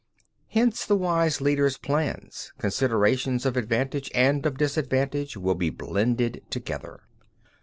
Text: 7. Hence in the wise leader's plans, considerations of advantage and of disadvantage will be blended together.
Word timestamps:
7. 0.47 0.47
Hence 0.67 0.83
in 0.83 0.87
the 0.87 0.97
wise 1.03 1.41
leader's 1.41 1.77
plans, 1.77 2.53
considerations 2.57 3.45
of 3.45 3.55
advantage 3.55 4.09
and 4.15 4.43
of 4.47 4.57
disadvantage 4.57 5.37
will 5.37 5.53
be 5.53 5.69
blended 5.69 6.41
together. 6.49 7.03